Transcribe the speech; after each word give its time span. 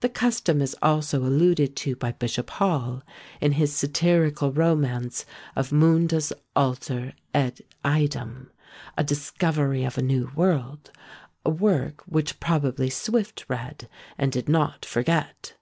The 0.00 0.10
custom 0.10 0.60
is 0.60 0.76
also 0.82 1.20
alluded 1.20 1.74
to 1.76 1.96
by 1.96 2.12
Bishop 2.12 2.50
Hall 2.50 3.02
in 3.40 3.52
his 3.52 3.74
satirical 3.74 4.52
romance 4.52 5.24
of 5.56 5.72
"Mundus 5.72 6.30
alter 6.54 7.14
et 7.32 7.62
idem," 7.82 8.50
"A 8.98 9.02
Discovery 9.02 9.84
of 9.84 9.96
a 9.96 10.02
New 10.02 10.30
World," 10.36 10.90
a 11.42 11.48
work 11.50 12.02
which 12.02 12.38
probably 12.38 12.90
Swift 12.90 13.46
read, 13.48 13.88
and 14.18 14.30
did 14.30 14.46
not 14.50 14.84
forget. 14.84 15.54